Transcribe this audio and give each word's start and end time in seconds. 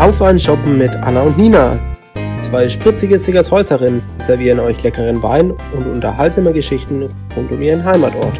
Auf 0.00 0.22
ein 0.22 0.38
Shoppen 0.38 0.78
mit 0.78 0.92
Anna 0.92 1.22
und 1.22 1.36
Nina. 1.36 1.76
Zwei 2.38 2.68
spritzige 2.68 3.18
Sickershäuserinnen 3.18 4.00
servieren 4.20 4.60
euch 4.60 4.80
leckeren 4.84 5.20
Wein 5.24 5.50
und 5.50 5.88
unterhaltsame 5.88 6.52
Geschichten 6.52 7.02
rund 7.34 7.50
um 7.50 7.60
ihren 7.60 7.84
Heimatort. 7.84 8.38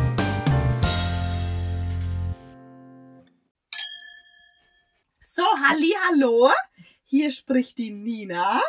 So, 5.25 5.43
hallo. 5.69 6.51
Hier 7.03 7.33
spricht 7.33 7.77
die 7.79 7.91
Nina 7.91 8.61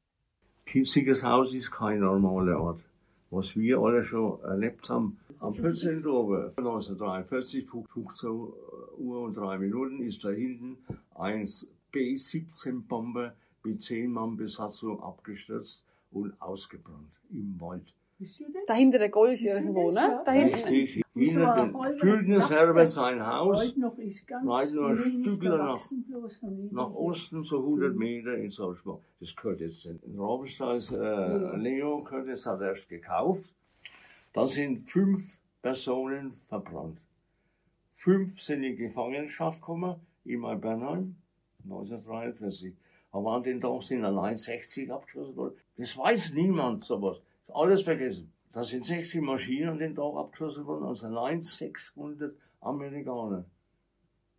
Siegershaus 0.74 1.54
ist 1.54 1.70
kein 1.70 2.00
normaler 2.00 2.62
Ort. 2.62 2.82
Was 3.30 3.58
wir 3.58 3.80
alle 3.80 4.06
schon 4.06 4.42
erlebt 4.44 4.90
haben, 4.90 5.20
am 5.42 5.54
14. 5.56 5.98
Oktober 5.98 6.54
1943, 6.58 7.68
15 7.68 8.30
Uhr 8.30 9.22
und 9.22 9.36
3 9.36 9.58
Minuten, 9.58 10.02
ist 10.04 10.24
da 10.24 10.30
hinten 10.30 10.78
ein 11.16 11.50
B-17-Bomber 11.92 13.34
mit 13.64 13.82
10 13.82 14.12
Mann 14.12 14.38
Besatzung 14.38 15.02
abgestürzt 15.02 15.86
und 16.12 16.34
ausgebrannt 16.42 17.12
im 17.32 17.56
Wald. 17.60 17.94
Dahinter 18.68 19.00
der 19.00 19.10
Golf 19.10 19.42
irgendwo, 19.42 19.90
ne? 19.90 20.22
Da 20.24 20.32
hinten. 20.32 20.54
Richtig, 20.54 21.04
Das 21.16 21.24
hinter 21.30 21.66
Nacht- 21.66 22.50
Herbert 22.52 22.88
sein 22.90 23.26
Haus, 23.26 23.66
Heute 23.66 23.80
noch 23.80 23.98
ist 23.98 24.28
ganz 24.28 24.46
Nein, 24.48 24.68
nur 24.76 24.90
ein 24.90 24.96
Stückchen 24.98 25.58
nach- 25.58 25.80
nach 26.72 26.94
Osten 26.94 27.44
so 27.44 27.58
100 27.64 27.96
Meter 27.96 28.36
in 28.38 28.52
Salzburg. 28.52 29.02
Das 29.20 29.36
gehört 29.36 29.62
jetzt 29.62 29.88
in 29.88 30.00
Rabensteins 30.20 30.92
äh, 30.92 31.58
Leo, 31.58 32.04
gehört 32.04 32.28
jetzt, 32.28 32.46
hat 32.46 32.62
er 32.62 32.70
erst 32.70 32.88
gekauft. 32.88 33.52
Da 34.34 34.48
sind 34.48 34.90
fünf 34.90 35.38
Personen 35.62 36.40
verbrannt. 36.48 37.00
Fünf 37.98 38.42
sind 38.42 38.64
in 38.64 38.78
Gefangenschaft 38.78 39.60
gekommen, 39.60 39.96
in 40.26 40.42
Bernheim, 40.42 41.16
1943. 41.64 42.74
Aber 43.12 43.34
an 43.34 43.44
den 43.44 43.60
Tag 43.60 43.84
sind 43.84 44.06
allein 44.06 44.38
60 44.38 44.92
abgeschossen 44.92 45.36
worden. 45.36 45.56
Das 45.78 45.98
weiß 45.98 46.34
niemand 46.34 46.86
sowas. 46.86 47.22
Alles 47.54 47.84
vergessen. 47.84 48.32
Da 48.54 48.64
sind 48.64 48.86
60 48.86 49.22
Maschinen 49.22 49.70
an 49.70 49.78
den 49.80 49.96
Tag 49.96 50.16
abgeschossen 50.16 50.66
worden, 50.66 50.86
also 50.86 51.08
allein 51.08 51.42
600 51.42 52.34
Amerikaner. 52.62 53.46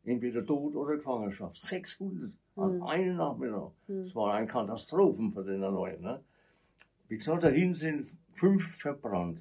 Entweder 0.05 0.45
tot 0.45 0.75
oder 0.75 0.97
Gefangenschaft. 0.97 1.61
600 1.61 2.33
an 2.57 2.83
einem 2.83 3.17
Nachmittag. 3.17 3.71
Das 3.87 4.15
war 4.15 4.35
eine 4.35 4.47
Katastrophe 4.47 5.31
für 5.33 5.45
den 5.45 5.61
Leute. 5.61 6.03
Ne? 6.03 6.21
Wie 7.09 7.19
gesagt, 7.19 7.45
dahin 7.45 7.75
sind 7.75 8.09
fünf 8.35 8.77
verbrannt. 8.77 9.41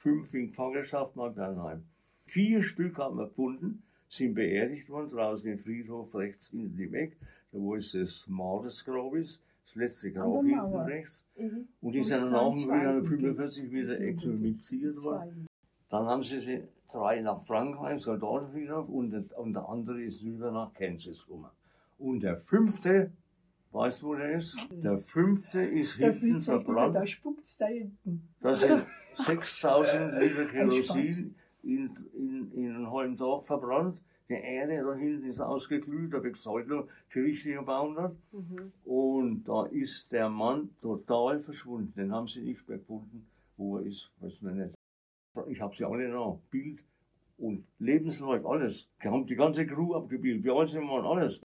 Fünf 0.00 0.32
in 0.32 0.48
Gefangenschaft 0.48 1.14
mal 1.14 1.30
Bernheim. 1.30 1.84
Vier 2.24 2.62
Stück 2.62 2.96
haben 2.96 3.18
wir 3.18 3.26
gefunden, 3.26 3.82
sind 4.08 4.34
beerdigt 4.34 4.88
worden, 4.88 5.10
draußen 5.10 5.52
im 5.52 5.58
Friedhof 5.58 6.14
rechts 6.14 6.48
hinten 6.48 6.90
weg, 6.90 7.18
da 7.52 7.58
wo 7.58 7.76
es 7.76 7.92
das 7.92 8.24
Mordesgrab 8.26 9.14
ist, 9.14 9.40
das 9.66 9.74
letzte 9.74 10.10
Grab 10.10 10.42
hinten 10.42 10.74
rechts. 10.74 11.22
Mhm. 11.36 11.68
Und 11.82 11.92
die 11.92 12.02
sind 12.02 12.22
dann 12.22 12.34
auch 12.34 12.56
zwei 12.56 12.80
wieder 12.80 12.94
gibt. 12.94 13.08
45 13.08 13.70
wieder 13.70 13.98
Die 13.98 14.04
sind 14.04 14.08
exhumiert 14.08 15.02
worden. 15.02 15.46
Dann 15.90 16.06
haben 16.06 16.22
sie 16.22 16.40
sie 16.40 16.62
drei 16.90 17.20
nach 17.20 17.44
Frankreich, 17.44 18.00
Soldatenfriedhof, 18.02 18.88
und, 18.88 19.10
der- 19.10 19.38
und 19.38 19.52
der 19.52 19.68
andere 19.68 20.02
ist 20.02 20.24
rüber 20.24 20.50
nach 20.50 20.72
Kansas 20.72 21.26
gekommen. 21.26 21.50
Und 21.98 22.20
der 22.20 22.38
fünfte, 22.38 23.12
weißt 23.72 24.02
du, 24.02 24.06
wo 24.06 24.14
der 24.14 24.36
ist? 24.36 24.56
Der 24.70 24.98
fünfte 24.98 25.62
ist 25.62 25.98
Der 25.98 26.12
hinten 26.12 26.40
verbrannt. 26.40 26.96
da 26.96 27.06
spuckt's 27.06 27.56
da 27.56 27.66
hinten. 27.66 28.28
Da 28.40 28.54
sind 28.54 28.84
6000 29.14 30.18
Liter. 30.20 30.46
Kerosin 30.46 31.34
in, 31.62 31.90
in, 32.14 32.52
in 32.52 32.74
einem 32.74 32.90
halben 32.90 33.16
Tag 33.16 33.44
verbrannt. 33.44 34.00
Die 34.28 34.34
Erde 34.34 34.84
da 34.84 34.94
hinten 34.94 35.26
ist 35.28 35.40
ausgeglüht, 35.40 36.14
da 36.14 36.20
gesagt, 36.20 36.68
noch 36.68 36.86
Gerichte 37.08 37.52
gebaut 37.52 37.96
hat. 37.98 38.14
Und 38.84 39.42
da 39.44 39.66
ist 39.66 40.12
der 40.12 40.28
Mann 40.28 40.70
total 40.80 41.40
verschwunden. 41.40 41.92
Den 41.96 42.12
haben 42.12 42.28
sie 42.28 42.42
nicht 42.42 42.68
mehr 42.68 42.78
gefunden, 42.78 43.26
wo 43.56 43.78
er 43.78 43.86
ist, 43.86 44.08
weiß 44.20 44.40
man 44.42 44.56
nicht. 44.56 44.74
Ich 45.48 45.60
habe 45.60 45.74
sie 45.74 45.84
alle 45.84 46.08
noch, 46.08 46.40
Bild 46.50 46.78
und 47.38 47.64
Lebensläufe, 47.80 48.48
alles. 48.48 48.88
Die 49.02 49.08
haben 49.08 49.26
die 49.26 49.34
ganze 49.34 49.66
Crew 49.66 49.94
abgebildet, 49.94 50.44
wir 50.44 50.54
und 50.54 51.06
alles. 51.06 51.40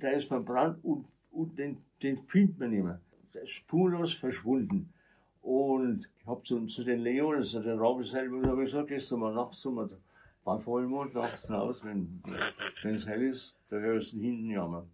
Der 0.00 0.14
ist 0.14 0.28
verbrannt 0.28 0.84
und, 0.84 1.06
und 1.32 1.58
den, 1.58 1.78
den 2.02 2.18
findet 2.18 2.58
man 2.58 2.70
nicht 2.70 2.84
mehr. 2.84 3.00
Der 3.34 3.42
ist 3.42 3.50
spurlos 3.52 4.14
verschwunden. 4.14 4.92
Und 5.40 6.08
ich 6.20 6.26
habe 6.26 6.42
zu, 6.44 6.66
zu 6.66 6.84
den 6.84 7.00
Leo, 7.00 7.32
das 7.34 7.52
ist 7.52 7.64
der 7.64 7.74
Robin 7.76 8.06
selber, 8.06 8.42
habe 8.48 8.62
ich 8.64 8.70
gesagt, 8.70 8.88
gehst 8.88 9.10
du 9.10 9.16
mal 9.16 9.34
nachts 9.34 9.64
um, 9.66 9.88
bei 10.44 10.58
Vollmond 10.58 11.14
nachts 11.14 11.50
raus, 11.50 11.82
wenn 11.84 12.22
es 12.84 13.06
hell 13.06 13.22
ist, 13.22 13.54
da 13.70 13.76
hörst 13.76 14.12
du 14.12 14.18
hinten 14.18 14.50
jammern. 14.50 14.88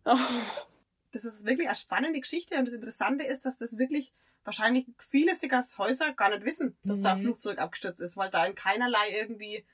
Das 1.13 1.25
ist 1.25 1.45
wirklich 1.45 1.69
eine 1.69 1.77
spannende 1.77 2.21
Geschichte 2.21 2.57
und 2.59 2.67
das 2.67 2.75
Interessante 2.75 3.25
ist, 3.25 3.45
dass 3.47 3.57
das 3.57 3.79
wirklich 3.79 4.13
wahrscheinlich 4.45 4.87
viele 4.99 5.35
Siggershäuser 5.35 6.13
gar 6.13 6.31
nicht 6.31 6.45
wissen, 6.45 6.77
dass 6.85 7.01
da 7.01 7.13
ein 7.13 7.19
Mhm. 7.21 7.23
Flugzeug 7.25 7.59
abgestürzt 7.59 8.01
ist, 8.01 8.17
weil 8.17 8.31
da 8.31 8.45
in 8.47 8.55
keinerlei 8.55 9.11
irgendwie, 9.19 9.65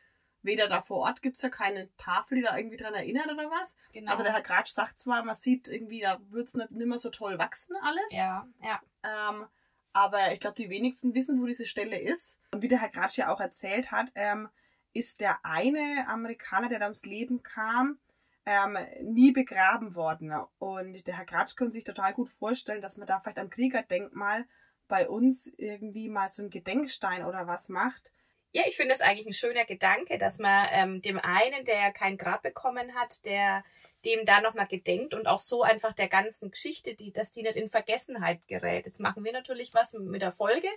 weder 0.45 0.69
da 0.69 0.83
vor 0.83 0.99
Ort 0.99 1.23
gibt's 1.23 1.43
ja 1.43 1.49
keine 1.49 1.89
Tafel, 1.97 2.37
die 2.37 2.43
da 2.43 2.57
irgendwie 2.57 2.77
dran 2.77 2.95
erinnert 2.95 3.27
oder 3.27 3.51
was. 3.51 3.77
Genau. 3.93 4.11
Also 4.11 4.23
der 4.23 4.33
Herr 4.33 4.43
Gratsch 4.43 4.71
sagt 4.71 4.99
zwar, 4.99 5.25
man 5.25 5.35
sieht 5.35 5.69
irgendwie, 5.69 6.01
da 6.01 6.21
wird's 6.29 6.55
nicht 6.55 6.71
nimmer 6.71 6.99
so 6.99 7.11
toll 7.11 7.39
wachsen 7.39 7.77
alles. 7.83 8.13
ja, 8.13 8.47
ja. 8.63 8.81
Ähm, 9.03 9.47
aber 9.93 10.33
ich 10.33 10.41
glaube, 10.41 10.57
die 10.57 10.71
wenigsten 10.71 11.15
wissen, 11.15 11.41
wo 11.41 11.47
diese 11.47 11.65
Stelle 11.65 11.99
ist. 11.99 12.39
Und 12.53 12.63
wie 12.63 12.69
der 12.69 12.81
Herr 12.81 12.89
Gratsch 12.91 13.17
ja 13.17 13.33
auch 13.33 13.41
erzählt 13.41 13.93
hat, 13.93 14.11
ähm, 14.17 14.49
ist 14.93 15.21
der 15.21 15.39
eine 15.45 16.07
Amerikaner, 16.09 16.69
der 16.69 16.81
da 16.81 16.87
ums 16.87 17.05
Leben 17.05 17.43
kam, 17.43 17.99
ähm, 18.45 18.77
nie 19.03 19.33
begraben 19.33 19.95
worden. 19.95 20.33
Und 20.59 21.07
der 21.07 21.17
Herr 21.17 21.25
Gratsch 21.25 21.55
kann 21.57 21.71
sich 21.71 21.85
total 21.85 22.13
gut 22.13 22.29
vorstellen, 22.29 22.83
dass 22.83 22.97
man 22.97 23.07
da 23.07 23.21
vielleicht 23.21 23.39
am 23.39 23.51
Kriegerdenkmal 23.51 24.47
bei 24.89 25.09
uns 25.09 25.47
irgendwie 25.57 26.09
mal 26.09 26.29
so 26.29 26.43
einen 26.43 26.51
Gedenkstein 26.51 27.25
oder 27.25 27.47
was 27.47 27.69
macht. 27.69 28.13
Ja, 28.57 28.63
ich 28.69 28.77
finde 28.77 28.95
es 28.95 29.01
eigentlich 29.01 29.27
ein 29.27 29.33
schöner 29.33 29.65
Gedanke, 29.65 30.17
dass 30.17 30.39
man 30.39 30.69
ähm, 30.71 31.03
dem 31.03 31.19
einen, 31.19 31.65
der 31.65 31.91
kein 31.91 32.17
Grab 32.17 32.43
bekommen 32.43 32.95
hat, 32.95 33.25
der 33.27 33.65
dem 34.05 34.25
da 34.27 34.41
nochmal 34.41 34.69
gedenkt 34.69 35.13
und 35.13 35.27
auch 35.27 35.41
so 35.41 35.65
einfach 35.65 35.93
der 35.93 36.07
ganzen 36.07 36.53
Geschichte, 36.53 36.95
die, 36.95 37.13
dass 37.13 37.33
die 37.33 37.43
nicht 37.43 37.57
in 37.57 37.69
Vergessenheit 37.69 38.47
gerät. 38.47 38.87
Jetzt 38.87 39.01
machen 39.01 39.25
wir 39.25 39.33
natürlich 39.33 39.75
was 39.75 39.93
mit 39.95 40.23
der 40.23 40.31
Folge, 40.31 40.69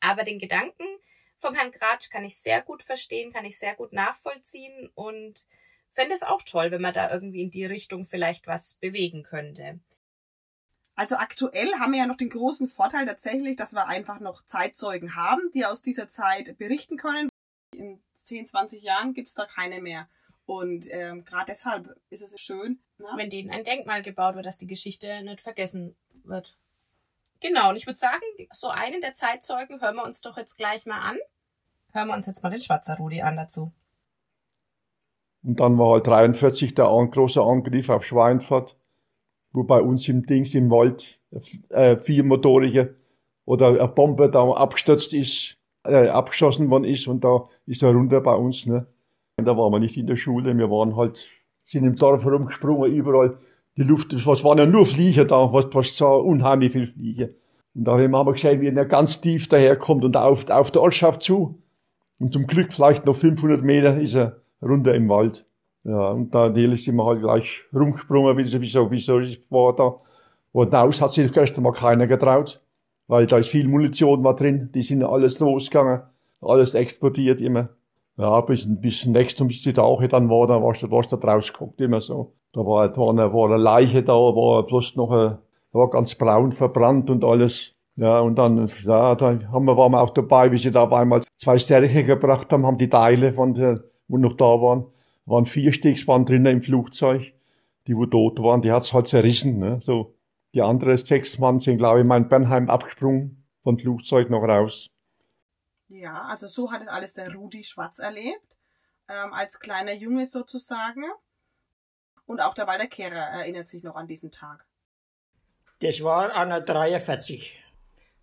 aber 0.00 0.24
den 0.24 0.40
Gedanken 0.40 0.84
vom 1.38 1.54
Herrn 1.54 1.70
Gratsch 1.70 2.10
kann 2.10 2.24
ich 2.24 2.36
sehr 2.38 2.60
gut 2.60 2.82
verstehen, 2.82 3.32
kann 3.32 3.44
ich 3.44 3.56
sehr 3.56 3.76
gut 3.76 3.92
nachvollziehen 3.92 4.90
und 4.96 5.46
fände 5.92 6.14
es 6.14 6.24
auch 6.24 6.42
toll, 6.42 6.72
wenn 6.72 6.82
man 6.82 6.94
da 6.94 7.12
irgendwie 7.12 7.42
in 7.42 7.52
die 7.52 7.66
Richtung 7.66 8.04
vielleicht 8.04 8.48
was 8.48 8.74
bewegen 8.74 9.22
könnte. 9.22 9.78
Also 10.94 11.16
aktuell 11.16 11.72
haben 11.78 11.92
wir 11.92 12.00
ja 12.00 12.06
noch 12.06 12.16
den 12.16 12.28
großen 12.28 12.68
Vorteil 12.68 13.06
tatsächlich, 13.06 13.56
dass 13.56 13.72
wir 13.72 13.86
einfach 13.86 14.20
noch 14.20 14.44
Zeitzeugen 14.44 15.16
haben, 15.16 15.50
die 15.54 15.64
aus 15.64 15.82
dieser 15.82 16.08
Zeit 16.08 16.58
berichten 16.58 16.96
können. 16.96 17.28
In 17.74 18.02
10, 18.14 18.46
20 18.46 18.82
Jahren 18.82 19.14
gibt's 19.14 19.34
da 19.34 19.46
keine 19.46 19.80
mehr. 19.80 20.08
Und 20.44 20.86
ähm, 20.90 21.24
gerade 21.24 21.46
deshalb 21.46 21.96
ist 22.10 22.22
es 22.22 22.40
schön, 22.40 22.80
ne? 22.98 23.06
wenn 23.16 23.30
denen 23.30 23.50
ein 23.50 23.64
Denkmal 23.64 24.02
gebaut 24.02 24.34
wird, 24.34 24.44
dass 24.44 24.58
die 24.58 24.66
Geschichte 24.66 25.22
nicht 25.22 25.40
vergessen 25.40 25.96
wird. 26.24 26.56
Genau, 27.40 27.70
und 27.70 27.76
ich 27.76 27.86
würde 27.86 27.98
sagen, 27.98 28.22
so 28.52 28.68
einen 28.68 29.00
der 29.00 29.14
Zeitzeugen 29.14 29.80
hören 29.80 29.96
wir 29.96 30.04
uns 30.04 30.20
doch 30.20 30.36
jetzt 30.36 30.56
gleich 30.56 30.84
mal 30.86 31.00
an. 31.00 31.16
Hören 31.92 32.08
wir 32.08 32.14
uns 32.14 32.26
jetzt 32.26 32.42
mal 32.42 32.50
den 32.50 32.62
Schwarzer 32.62 32.96
Rudi 32.96 33.22
an 33.22 33.36
dazu. 33.36 33.72
Und 35.42 35.58
dann 35.58 35.78
war 35.78 35.94
halt 35.94 36.06
43 36.06 36.74
der 36.74 36.86
große 36.86 37.40
Angriff 37.42 37.88
auf 37.88 38.04
Schweinfurt, 38.04 38.76
wo 39.52 39.64
bei 39.64 39.80
uns 39.80 40.08
im 40.08 40.24
Dings 40.24 40.54
im 40.54 40.70
Wald 40.70 41.20
äh, 41.70 41.96
viermotorige 41.96 42.94
oder 43.44 43.68
eine 43.68 43.88
Bombe 43.88 44.30
da 44.30 44.48
abgestürzt 44.52 45.14
ist, 45.14 45.56
äh, 45.84 46.08
abgeschossen 46.08 46.70
worden 46.70 46.84
ist 46.84 47.06
und 47.06 47.24
da 47.24 47.48
ist 47.66 47.82
er 47.82 47.92
runter 47.92 48.20
bei 48.20 48.34
uns. 48.34 48.66
Ne? 48.66 48.86
Und 49.36 49.46
da 49.46 49.56
waren 49.56 49.72
wir 49.72 49.80
nicht 49.80 49.96
in 49.96 50.06
der 50.06 50.16
Schule, 50.16 50.56
wir 50.56 50.70
waren 50.70 50.96
halt, 50.96 51.28
sind 51.64 51.84
im 51.84 51.96
Dorf 51.96 52.24
herumgesprungen, 52.24 52.92
überall. 52.92 53.38
Die 53.76 53.82
Luft, 53.82 54.14
was 54.26 54.44
waren 54.44 54.58
ja 54.58 54.66
nur 54.66 54.84
Flieger 54.84 55.24
da, 55.24 55.50
was, 55.52 55.68
was 55.72 55.96
so 55.96 56.06
unheimlich 56.06 56.72
viele 56.72 56.88
Flieger. 56.88 57.28
Und 57.74 57.84
da 57.84 57.92
haben 57.92 58.10
wir 58.10 58.32
gesehen, 58.32 58.60
wie 58.60 58.68
er 58.68 58.84
ganz 58.84 59.20
tief 59.22 59.48
daherkommt 59.48 60.04
und 60.04 60.16
auf, 60.16 60.48
auf 60.50 60.70
der 60.70 60.82
Ortschaft 60.82 61.22
zu. 61.22 61.62
Und 62.18 62.34
zum 62.34 62.46
Glück 62.46 62.72
vielleicht 62.72 63.06
noch 63.06 63.16
500 63.16 63.62
Meter 63.62 63.98
ist 63.98 64.14
er 64.14 64.42
runter 64.60 64.94
im 64.94 65.08
Wald. 65.08 65.46
Ja, 65.84 66.10
und 66.10 66.32
da 66.34 66.46
ist 66.46 66.86
immer 66.86 67.06
halt 67.06 67.22
gleich 67.22 67.62
rumgesprungen, 67.74 68.36
wie, 68.38 68.60
wieso, 68.60 68.90
wieso 68.90 69.14
war 69.50 69.74
da. 69.74 69.96
Und 70.52 70.72
raus 70.74 71.00
hat 71.00 71.12
sich 71.12 71.26
das 71.28 71.36
erste 71.36 71.60
Mal 71.60 71.72
keiner 71.72 72.06
getraut, 72.06 72.62
weil 73.08 73.26
da 73.26 73.38
ist 73.38 73.48
viel 73.48 73.66
Munition 73.68 74.22
war 74.22 74.36
drin, 74.36 74.70
die 74.72 74.82
sind 74.82 75.02
alles 75.02 75.40
losgegangen, 75.40 76.02
alles 76.40 76.74
explodiert 76.74 77.40
immer. 77.40 77.70
Ja, 78.16 78.40
bis, 78.42 78.66
bis 78.68 79.06
nächstes 79.06 79.40
Mal, 79.40 79.48
bis 79.48 79.62
die 79.62 79.72
Tauche 79.72 80.06
dann 80.06 80.28
war, 80.28 80.46
dann 80.46 80.62
warst 80.62 80.82
du, 80.82 80.90
warst 80.90 81.10
du 81.12 81.16
da 81.16 81.32
rausgeguckt, 81.32 81.80
immer 81.80 82.00
so. 82.00 82.34
Da 82.52 82.60
war, 82.60 82.88
da 82.88 82.98
war, 82.98 83.10
eine, 83.10 83.32
war 83.32 83.46
eine 83.46 83.56
Leiche 83.56 84.02
da, 84.02 84.12
war 84.12 84.64
bloß 84.64 84.96
noch 84.96 85.10
eine, 85.10 85.38
war 85.72 85.88
ganz 85.90 86.14
braun 86.14 86.52
verbrannt 86.52 87.08
und 87.10 87.24
alles. 87.24 87.74
Ja, 87.96 88.20
und 88.20 88.36
dann, 88.36 88.70
ja, 88.84 89.14
da 89.14 89.38
haben 89.52 89.64
wir, 89.64 89.76
waren 89.76 89.92
wir 89.92 90.00
auch 90.00 90.10
dabei, 90.10 90.52
wie 90.52 90.58
sie 90.58 90.70
da 90.70 90.84
auf 90.84 90.92
einmal 90.92 91.22
zwei 91.36 91.58
Särche 91.58 92.04
gebracht 92.04 92.52
haben, 92.52 92.66
haben 92.66 92.78
die 92.78 92.88
Teile 92.88 93.32
von 93.32 93.54
der, 93.54 93.82
wo 94.08 94.18
noch 94.18 94.36
da 94.36 94.44
waren, 94.44 94.86
waren 95.24 95.46
vier 95.46 95.72
Stück, 95.72 96.06
waren 96.08 96.26
drinnen 96.26 96.56
im 96.56 96.62
Flugzeug, 96.62 97.32
die 97.86 97.96
wo 97.96 98.06
tot 98.06 98.38
waren, 98.40 98.62
die 98.62 98.72
hat's 98.72 98.92
halt 98.92 99.06
zerrissen, 99.06 99.58
ne, 99.58 99.80
so. 99.80 100.14
Die 100.54 100.60
anderen 100.60 100.98
sechs 100.98 101.38
Mann 101.38 101.60
sind, 101.60 101.78
glaube 101.78 102.00
ich, 102.00 102.10
in 102.10 102.28
Bernheim 102.28 102.68
abgesprungen, 102.68 103.42
vom 103.62 103.78
Flugzeug 103.78 104.28
noch 104.28 104.42
raus. 104.42 104.90
Ja, 105.88 106.22
also 106.22 106.46
so 106.46 106.70
hat 106.70 106.82
es 106.82 106.88
alles 106.88 107.14
der 107.14 107.34
Rudi 107.34 107.64
Schwarz 107.64 107.98
erlebt, 107.98 108.56
ähm, 109.08 109.32
als 109.32 109.60
kleiner 109.60 109.92
Junge 109.92 110.26
sozusagen. 110.26 111.04
Und 112.26 112.40
auch 112.40 112.54
der 112.54 112.66
Walter 112.66 112.86
Kehrer 112.86 113.30
erinnert 113.40 113.68
sich 113.68 113.82
noch 113.82 113.94
an 113.94 114.06
diesen 114.06 114.30
Tag. 114.30 114.66
Das 115.80 116.02
war 116.02 116.34
an 116.34 116.50
der 116.50 116.60
43. 116.60 117.58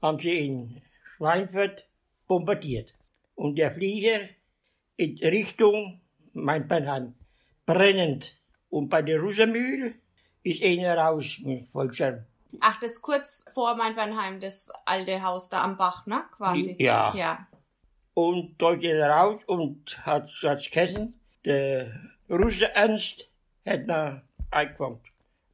Haben 0.02 0.20
sie 0.20 0.38
in 0.38 0.82
Schweinfurt 1.18 1.88
bombardiert. 2.28 2.96
Und 3.36 3.56
der 3.58 3.74
Flieger 3.74 4.30
in 4.96 5.18
Richtung 5.18 5.99
mein 6.34 6.68
Bernheim 6.68 7.14
brennend. 7.66 8.36
Und 8.70 8.90
bei 8.90 9.02
der 9.02 9.20
Russermühl 9.20 9.96
ist 10.44 10.64
einer 10.64 10.98
raus 10.98 11.40
mit 11.44 11.68
Vollschirm. 11.70 12.26
Ach, 12.60 12.80
das 12.80 12.94
ist 12.94 13.02
kurz 13.02 13.46
vor 13.54 13.76
mein 13.76 13.96
Bernheim, 13.96 14.40
das 14.40 14.72
alte 14.86 15.22
Haus 15.22 15.50
da 15.50 15.64
am 15.64 15.78
Bach, 15.78 16.06
ne? 16.06 16.24
Quasi. 16.36 16.76
Ja. 16.80 17.14
Ja. 17.16 17.48
Und 18.14 18.62
da 18.62 18.76
geht 18.76 18.96
er 18.96 19.10
raus 19.12 19.44
und 19.46 20.06
hat 20.06 20.30
hat's 20.44 20.66
gegessen. 20.66 21.20
Der 21.46 21.94
Russe 22.30 22.74
Ernst 22.76 23.30
hat 23.66 23.86
noch 23.86 24.22
eingefangen. 24.52 25.00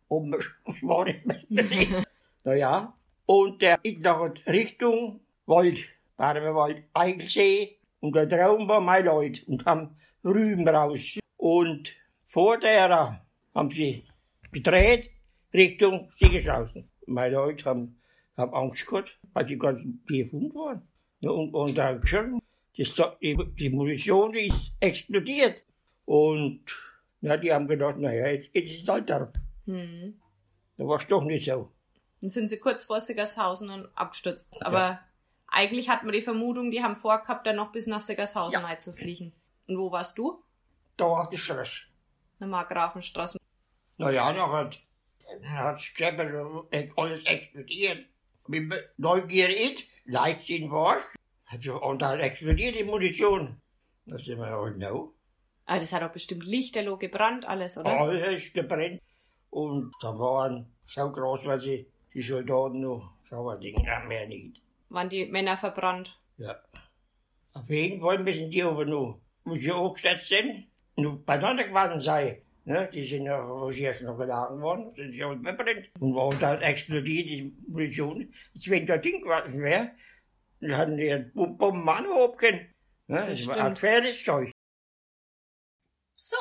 Und 0.07 0.33
es 0.35 0.45
war 0.81 1.05
nicht 1.05 1.25
mehr. 1.49 2.03
naja. 2.43 2.93
Und 3.25 3.61
der 3.61 3.79
ist 3.83 3.99
nach 3.99 4.31
Richtung 4.47 5.19
Wald, 5.45 5.79
Barbenwald, 6.17 6.83
Eigelsee. 6.93 7.77
Und 7.99 8.15
da 8.15 8.25
draußen 8.25 8.67
waren 8.67 8.85
meine 8.85 9.09
Leute 9.09 9.41
und 9.47 9.65
haben 9.65 9.97
Rüben 10.25 10.67
raus. 10.67 11.19
Und 11.37 11.93
vor 12.25 12.57
der 12.59 13.21
haben 13.53 13.71
sie 13.71 14.05
gedreht 14.51 15.11
Richtung 15.53 16.11
Siegershausen. 16.15 16.89
Meine 17.05 17.35
Leute 17.35 17.65
haben, 17.65 18.01
haben 18.35 18.53
Angst 18.53 18.85
gehabt, 18.87 19.17
weil 19.33 19.45
die 19.45 19.57
ganzen 19.57 20.03
gefunden 20.05 20.53
waren. 20.55 20.81
Ja, 21.21 21.29
Und, 21.31 21.53
und 21.53 21.77
dann 21.77 22.05
schon, 22.05 22.41
das, 22.77 22.93
die, 23.21 23.37
die 23.57 23.69
Munition 23.69 24.33
die 24.33 24.47
ist 24.47 24.71
explodiert. 24.79 25.61
Und 26.05 26.65
na, 27.21 27.37
die 27.37 27.53
haben 27.53 27.67
gedacht, 27.67 27.97
naja, 27.97 28.27
jetzt, 28.27 28.49
jetzt 28.53 28.71
ist 28.71 28.81
es 28.83 28.87
halt 28.87 29.09
da. 29.09 29.31
Hm. 29.65 30.19
Da 30.77 30.85
war 30.85 30.97
es 30.97 31.07
doch 31.07 31.23
nicht 31.23 31.45
so. 31.45 31.71
Dann 32.21 32.29
sind 32.29 32.49
sie 32.49 32.59
kurz 32.59 32.83
vor 32.83 32.99
Siggershausen 32.99 33.69
und 33.69 33.87
abgestürzt. 33.95 34.61
Aber 34.65 34.99
eigentlich 35.47 35.89
hat 35.89 36.03
man 36.03 36.11
die 36.13 36.21
Vermutung, 36.21 36.71
die 36.71 36.83
haben 36.83 36.95
vorgehabt, 36.95 37.47
dann 37.47 37.55
noch 37.55 37.71
bis 37.71 37.87
nach 37.87 38.01
Siggershausen 38.01 38.59
Ja. 38.59 38.65
reinzufliegen. 38.65 39.31
Und 39.67 39.77
wo 39.77 39.91
warst 39.91 40.17
du? 40.17 40.43
Da 40.97 41.05
war 41.05 41.29
der 41.29 41.37
Stress. 41.37 41.69
In 42.39 42.41
der 42.41 42.47
Markgrafenstraße. 42.49 43.39
Naja, 43.97 44.31
dann 44.33 44.51
hat, 44.51 44.79
dann 45.27 45.49
hat 45.49 45.81
Steppel 45.81 46.63
alles 46.95 47.23
explodiert. 47.25 48.05
Mit 48.47 48.73
Neugier 48.97 49.49
ist, 49.49 49.83
Leichtsinn 50.05 50.71
war, 50.71 50.97
also, 51.47 51.81
und 51.81 52.01
dann 52.01 52.19
explodiert 52.19 52.75
die 52.75 52.83
Munition. 52.83 53.59
Da 54.05 54.17
sind 54.17 54.37
wir 54.37 54.47
halt 54.47 54.77
no. 54.77 55.13
Aber 55.65 55.79
das 55.79 55.93
hat 55.93 56.03
doch 56.03 56.11
bestimmt 56.11 56.45
lichterloh 56.45 56.97
gebrannt, 56.97 57.45
alles, 57.45 57.77
oder? 57.77 57.89
Alles 57.89 58.53
gebrennt. 58.53 59.01
Und 59.49 59.93
da 60.01 60.17
waren 60.19 60.71
so 60.87 61.11
groß, 61.11 61.45
weil 61.45 61.59
sie 61.59 61.87
die 62.13 62.21
Soldaten 62.21 62.81
noch 62.81 63.11
so 63.29 63.49
ein 63.49 63.59
Ding 63.59 63.87
haben 63.89 64.07
mehr 64.07 64.27
nicht. 64.27 64.61
Waren 64.89 65.09
die 65.09 65.25
Männer 65.25 65.57
verbrannt? 65.57 66.19
Ja. 66.37 66.55
Auf 67.53 67.69
jeden 67.69 68.01
Fall 68.01 68.19
müssen 68.19 68.49
die 68.49 68.61
aber 68.61 68.85
noch, 68.85 69.19
wo 69.45 69.55
sie 69.55 69.71
hochgesetzt 69.71 70.27
sind, 70.27 70.67
noch 70.97 71.17
beieinander 71.19 71.63
gewesen 71.63 71.99
sein. 71.99 72.41
Ne? 72.65 72.89
Die 72.91 73.07
sind 73.07 73.25
ja, 73.25 73.47
wo 73.47 73.71
sie 73.71 73.81
erst 73.83 74.01
noch 74.01 74.17
geladen 74.17 74.59
worden, 74.61 74.93
sind 74.95 75.11
sie 75.11 75.23
auch 75.23 75.35
verbrennt. 75.41 75.89
Und 75.99 76.15
wo 76.15 76.33
dann 76.33 76.61
explodiert 76.61 77.27
die 77.27 77.55
Munition, 77.67 78.33
als 78.55 78.69
wenn 78.69 78.87
da 78.87 78.97
Ding 78.97 79.21
gewesen 79.21 79.61
wäre, 79.61 79.91
dann 80.61 80.75
hatten 80.77 80.97
die 80.97 81.11
einen 81.11 81.31
Bom- 81.33 81.57
Bomben 81.57 81.87
angehoben 81.87 82.37
können. 82.37 82.73
Ne? 83.07 83.17
Das 83.17 83.39
Das 83.39 83.47
war 83.47 83.57
ein 83.57 83.73
gefährliches 83.75 84.23
Zeug. 84.23 84.51
So, 86.13 86.37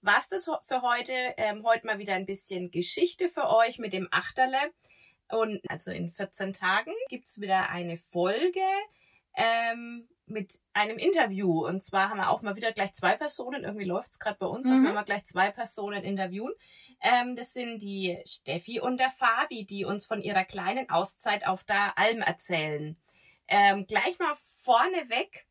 war's 0.00 0.28
das 0.28 0.44
für 0.44 0.82
heute? 0.82 1.12
Ähm, 1.36 1.62
heute 1.64 1.86
mal 1.86 1.98
wieder 1.98 2.14
ein 2.14 2.26
bisschen 2.26 2.70
Geschichte 2.70 3.28
für 3.28 3.48
euch 3.50 3.78
mit 3.78 3.92
dem 3.92 4.08
Achterle. 4.10 4.72
Und 5.30 5.60
also 5.68 5.90
in 5.90 6.10
14 6.10 6.52
Tagen 6.52 6.92
gibt's 7.08 7.40
wieder 7.40 7.68
eine 7.70 7.96
Folge 7.96 8.60
ähm, 9.34 10.08
mit 10.26 10.58
einem 10.72 10.98
Interview. 10.98 11.66
Und 11.66 11.82
zwar 11.82 12.08
haben 12.10 12.18
wir 12.18 12.30
auch 12.30 12.42
mal 12.42 12.56
wieder 12.56 12.72
gleich 12.72 12.94
zwei 12.94 13.16
Personen. 13.16 13.64
Irgendwie 13.64 13.84
läuft's 13.84 14.18
gerade 14.18 14.38
bei 14.38 14.46
uns, 14.46 14.66
dass 14.68 14.78
Mhm. 14.78 14.84
wir 14.84 14.92
mal 14.92 15.02
gleich 15.04 15.24
zwei 15.26 15.50
Personen 15.50 16.04
interviewen. 16.04 16.52
Ähm, 17.00 17.34
das 17.36 17.52
sind 17.52 17.80
die 17.82 18.18
Steffi 18.24 18.80
und 18.80 18.98
der 19.00 19.10
Fabi, 19.10 19.66
die 19.66 19.84
uns 19.84 20.06
von 20.06 20.22
ihrer 20.22 20.44
kleinen 20.44 20.88
Auszeit 20.88 21.46
auf 21.46 21.64
der 21.64 21.98
Alm 21.98 22.20
erzählen. 22.22 22.96
Ähm, 23.48 23.86
gleich 23.86 24.18
mal 24.20 24.36
vorneweg 24.60 25.46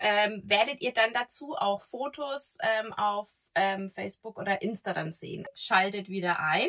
ähm, 0.00 0.42
werdet 0.44 0.80
ihr 0.80 0.92
dann 0.92 1.12
dazu 1.12 1.54
auch 1.56 1.82
Fotos 1.82 2.58
ähm, 2.62 2.92
auf 2.92 3.28
ähm, 3.56 3.90
Facebook 3.90 4.38
oder 4.38 4.62
Insta 4.62 4.92
dann 4.92 5.10
sehen. 5.12 5.44
Schaltet 5.54 6.08
wieder 6.08 6.38
ein, 6.40 6.68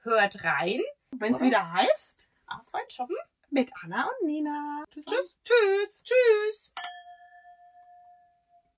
hört 0.00 0.42
rein. 0.44 0.80
Wenn 1.12 1.34
es 1.34 1.40
wieder 1.42 1.72
heißt, 1.72 2.28
Auf 2.46 2.74
ein 2.74 2.88
Shoppen. 2.90 3.16
Mit 3.50 3.70
Anna 3.82 4.08
und 4.08 4.26
Nina. 4.26 4.84
Tschüss. 4.90 5.04
Tschüss. 5.06 5.36
Tschüss. 5.44 6.02
Tschüss. 6.02 6.72